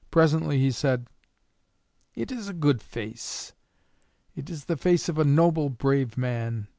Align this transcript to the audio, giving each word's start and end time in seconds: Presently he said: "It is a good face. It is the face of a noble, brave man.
Presently 0.09 0.57
he 0.57 0.71
said: 0.71 1.05
"It 2.15 2.31
is 2.31 2.49
a 2.49 2.53
good 2.55 2.81
face. 2.81 3.53
It 4.35 4.49
is 4.49 4.65
the 4.65 4.75
face 4.75 5.07
of 5.09 5.19
a 5.19 5.23
noble, 5.23 5.69
brave 5.69 6.17
man. 6.17 6.69